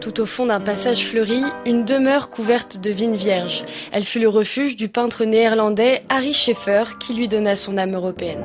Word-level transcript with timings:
Tout 0.00 0.20
au 0.20 0.26
fond 0.26 0.46
d'un 0.46 0.60
passage 0.60 1.04
fleuri, 1.04 1.42
une 1.66 1.84
demeure 1.84 2.30
couverte 2.30 2.80
de 2.80 2.90
vignes 2.90 3.16
vierges. 3.16 3.64
Elle 3.90 4.04
fut 4.04 4.20
le 4.20 4.28
refuge 4.28 4.76
du 4.76 4.88
peintre 4.88 5.24
néerlandais 5.24 6.02
Harry 6.08 6.32
Schaeffer 6.32 6.84
qui 7.00 7.14
lui 7.14 7.26
donna 7.26 7.56
son 7.56 7.76
âme 7.78 7.94
européenne. 7.94 8.44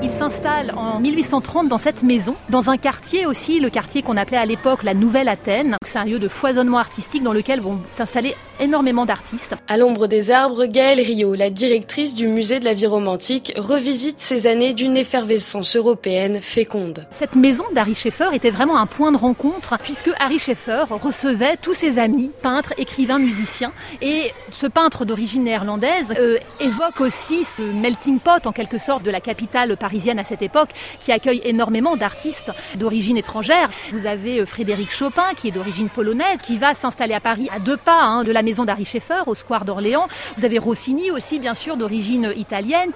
Il 0.00 0.12
s'installe 0.12 0.72
en 0.76 1.00
1830 1.00 1.66
dans 1.66 1.76
cette 1.76 2.04
maison, 2.04 2.36
dans 2.50 2.70
un 2.70 2.76
quartier 2.76 3.26
aussi, 3.26 3.58
le 3.58 3.68
quartier 3.68 4.02
qu'on 4.02 4.16
appelait 4.16 4.36
à 4.36 4.46
l'époque 4.46 4.84
la 4.84 4.94
Nouvelle 4.94 5.28
Athènes. 5.28 5.76
C'est 5.84 5.98
un 5.98 6.04
lieu 6.04 6.20
de 6.20 6.28
foisonnement 6.28 6.78
artistique 6.78 7.24
dans 7.24 7.32
lequel 7.32 7.60
vont 7.60 7.80
s'installer 7.88 8.36
énormément 8.60 9.06
d'artistes. 9.06 9.56
À 9.66 9.76
l'ombre 9.76 10.06
des 10.06 10.30
arbres, 10.30 10.66
Gaëlle 10.66 11.00
Rio, 11.00 11.34
la 11.34 11.50
directrice 11.50 12.14
du 12.14 12.28
musée 12.28 12.60
de 12.60 12.64
la 12.64 12.74
vie 12.74 12.86
romantique, 12.86 13.52
revisite 13.56 14.20
ces 14.20 14.46
années 14.46 14.72
d'une 14.72 14.96
effervescence 14.96 15.74
européenne 15.74 16.40
féconde. 16.42 17.06
Cette 17.10 17.34
maison 17.34 17.64
d'Harry 17.74 17.96
Schaeffer 17.96 18.28
était 18.32 18.50
vraiment 18.50 18.78
un 18.78 18.86
point 18.86 19.10
de 19.10 19.16
rencontre 19.16 19.78
puisque 19.82 20.10
Harry 20.20 20.38
Schaeffer 20.38 20.84
recevait 20.90 21.56
tous 21.60 21.74
ses 21.74 21.98
amis, 21.98 22.30
peintres, 22.40 22.72
écrivains, 22.78 23.18
musiciens. 23.18 23.72
Et 24.00 24.32
ce 24.52 24.68
peintre 24.68 25.04
d'origine 25.04 25.42
néerlandaise 25.42 26.14
euh, 26.16 26.38
évoque 26.60 27.00
aussi 27.00 27.42
ce 27.42 27.62
melting 27.62 28.20
pot 28.20 28.46
en 28.46 28.52
quelque 28.52 28.78
sorte 28.78 29.02
de 29.02 29.10
la 29.10 29.20
capitale 29.20 29.76
parisienne 29.76 29.87
à 29.88 30.24
cette 30.24 30.42
époque 30.42 30.70
qui 31.00 31.12
accueille 31.12 31.40
énormément 31.44 31.96
d'artistes 31.96 32.52
d'origine 32.76 33.16
étrangère. 33.16 33.70
Vous 33.92 34.06
avez 34.06 34.40
euh, 34.40 34.46
Frédéric 34.46 34.92
Chopin 34.92 35.34
qui 35.36 35.48
est 35.48 35.50
d'origine 35.50 35.88
polonaise 35.88 36.38
qui 36.42 36.58
va 36.58 36.74
s'installer 36.74 37.14
à 37.14 37.20
Paris 37.20 37.48
à 37.54 37.58
deux 37.58 37.76
pas 37.76 38.02
hein, 38.02 38.22
de 38.22 38.30
la 38.30 38.42
maison 38.42 38.64
d'Harry 38.64 38.84
Schaeffer 38.84 39.22
au 39.26 39.34
square 39.34 39.64
d'Orléans. 39.64 40.06
Vous 40.36 40.44
avez 40.44 40.58
Rossini 40.58 41.10
aussi 41.10 41.38
bien 41.38 41.54
sûr 41.54 41.76
d'origine 41.76 42.32
italienne. 42.36 42.90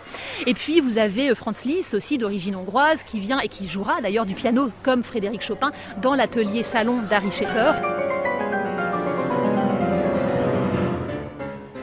Et 0.47 0.55
puis 0.55 0.81
vous 0.81 0.99
avez 0.99 1.31
euh, 1.31 1.35
Franz 1.35 1.67
Liszt 1.67 1.95
aussi 1.95 2.19
d'origine 2.19 2.57
hongroise 2.57 3.03
qui 3.05 3.19
vient 3.19 3.41
et 3.41 3.49
qui 3.49 3.67
jouera 3.67 4.01
d'ailleurs 4.01 4.27
du 4.27 4.35
piano 4.35 4.71
comme 4.83 5.03
Frédéric 5.03 5.43
Chopin 5.43 5.73
dans 6.03 6.15
l'atelier 6.15 6.63
salon 6.63 7.01
d'Harry 7.09 7.31
Schaeffer. 7.31 7.73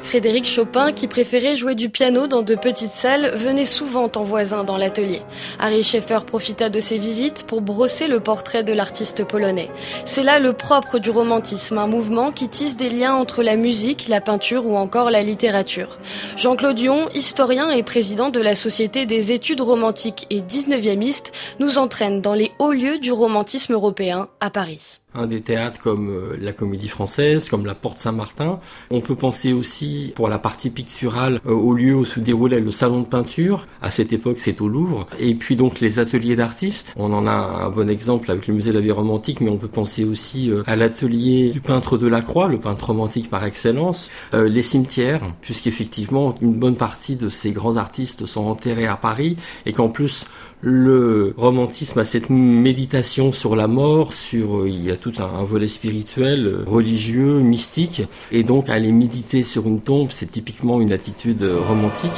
Frédéric 0.09 0.45
Chopin, 0.45 0.91
qui 0.91 1.05
préférait 1.05 1.55
jouer 1.55 1.75
du 1.75 1.91
piano 1.91 2.25
dans 2.25 2.41
de 2.41 2.55
petites 2.55 2.89
salles, 2.89 3.31
venait 3.35 3.63
souvent 3.63 4.09
en 4.16 4.23
voisin 4.23 4.63
dans 4.63 4.75
l'atelier. 4.75 5.21
Harry 5.59 5.83
Schaeffer 5.83 6.21
profita 6.25 6.69
de 6.69 6.79
ses 6.79 6.97
visites 6.97 7.45
pour 7.45 7.61
brosser 7.61 8.07
le 8.07 8.19
portrait 8.19 8.63
de 8.63 8.73
l'artiste 8.73 9.23
polonais. 9.23 9.69
C'est 10.05 10.23
là 10.23 10.39
le 10.39 10.53
propre 10.53 10.97
du 10.97 11.11
romantisme, 11.11 11.77
un 11.77 11.85
mouvement 11.85 12.31
qui 12.31 12.49
tisse 12.49 12.75
des 12.75 12.89
liens 12.89 13.13
entre 13.13 13.43
la 13.43 13.55
musique, 13.55 14.07
la 14.07 14.19
peinture 14.19 14.66
ou 14.66 14.77
encore 14.77 15.11
la 15.11 15.21
littérature. 15.21 15.99
Jean-Claude 16.38 16.77
Dion, 16.77 17.07
historien 17.13 17.69
et 17.69 17.83
président 17.83 18.31
de 18.31 18.39
la 18.39 18.55
Société 18.55 19.05
des 19.05 19.31
études 19.31 19.61
romantiques 19.61 20.25
et 20.31 20.41
19e 20.41 21.21
nous 21.59 21.77
entraîne 21.77 22.19
dans 22.19 22.33
les 22.33 22.51
hauts 22.57 22.73
lieux 22.73 22.97
du 22.97 23.11
romantisme 23.11 23.73
européen 23.73 24.27
à 24.39 24.49
Paris 24.49 24.99
un 25.15 25.25
des 25.25 25.41
théâtres 25.41 25.79
comme 25.81 26.09
euh, 26.09 26.38
la 26.39 26.53
Comédie 26.53 26.88
Française, 26.88 27.49
comme 27.49 27.65
la 27.65 27.73
Porte 27.73 27.97
Saint-Martin. 27.97 28.59
On 28.91 29.02
peut 29.02 29.16
penser 29.16 29.53
aussi 29.53 30.13
pour 30.16 30.29
la 30.29 30.38
partie 30.38 30.69
picturale 30.69 31.41
euh, 31.47 31.51
au 31.51 31.73
lieu 31.73 31.95
où 31.95 32.05
se 32.05 32.19
déroulait 32.19 32.59
le 32.59 32.69
salon 32.69 33.01
de 33.01 33.07
peinture. 33.07 33.67
À 33.81 33.89
cette 33.89 34.13
époque, 34.13 34.39
c'est 34.39 34.61
au 34.61 34.67
Louvre. 34.67 35.07
Et 35.19 35.33
puis 35.33 35.55
donc 35.55 35.79
les 35.79 35.97
ateliers 35.97 36.35
d'artistes. 36.35 36.93
On 36.95 37.11
en 37.11 37.25
a 37.25 37.31
un 37.31 37.69
bon 37.69 37.89
exemple 37.89 38.29
avec 38.29 38.47
le 38.47 38.53
musée 38.53 38.71
de 38.71 38.77
la 38.77 38.83
vie 38.83 38.91
romantique, 38.91 39.41
mais 39.41 39.49
on 39.49 39.57
peut 39.57 39.67
penser 39.67 40.05
aussi 40.05 40.51
euh, 40.51 40.63
à 40.67 40.75
l'atelier 40.75 41.49
du 41.49 41.61
peintre 41.61 41.97
de 41.97 42.07
la 42.07 42.21
Croix, 42.21 42.47
le 42.47 42.59
peintre 42.59 42.85
romantique 42.85 43.29
par 43.29 43.44
excellence. 43.44 44.09
les 44.33 44.61
cimetières, 44.61 45.21
puisqu'effectivement 45.41 46.35
une 46.41 46.59
bonne 46.59 46.75
partie 46.75 47.16
de 47.16 47.29
ces 47.29 47.51
grands 47.51 47.77
artistes 47.77 48.25
sont 48.25 48.45
enterrés 48.45 48.88
à 48.88 48.95
Paris 48.95 49.38
et 49.66 49.71
qu'en 49.71 49.89
plus 49.89 50.25
le 50.61 51.33
romantisme 51.38 51.99
a 51.99 52.05
cette 52.05 52.29
méditation 52.29 53.31
sur 53.31 53.55
la 53.55 53.67
mort, 53.67 54.11
sur 54.11 54.67
il 54.67 54.83
y 54.83 54.91
a 54.91 54.97
tout 55.00 55.14
un, 55.19 55.44
volet 55.44 55.67
spirituel, 55.67 56.45
euh, 56.45 56.64
religieux, 56.67 57.39
mystique, 57.39 58.03
et 58.31 58.44
donc 58.44 58.69
aller 58.69 58.92
méditer 58.92 59.44
sur 59.44 59.67
une 59.67 59.81
tombe, 59.81 60.09
c'est 60.11 60.31
typiquement 60.31 60.81
une 60.81 60.91
attitude 60.91 61.44
euh, 61.44 61.59
romantique. 61.59 62.12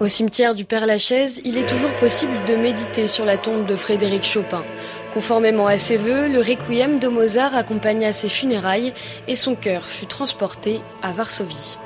Au 0.00 0.06
cimetière 0.06 0.54
du 0.54 0.64
Père 0.64 0.86
Lachaise, 0.86 1.40
il 1.44 1.58
est 1.58 1.68
toujours 1.68 1.92
possible 1.96 2.32
de 2.46 2.54
méditer 2.54 3.08
sur 3.08 3.24
la 3.24 3.36
tombe 3.36 3.66
de 3.66 3.74
Frédéric 3.74 4.22
Chopin. 4.22 4.64
Conformément 5.12 5.66
à 5.66 5.76
ses 5.76 5.96
voeux, 5.96 6.28
le 6.28 6.38
requiem 6.38 7.00
de 7.00 7.08
Mozart 7.08 7.56
accompagna 7.56 8.12
ses 8.12 8.28
funérailles 8.28 8.92
et 9.26 9.34
son 9.34 9.56
cœur 9.56 9.84
fut 9.84 10.06
transporté 10.06 10.80
à 11.02 11.12
Varsovie. 11.12 11.78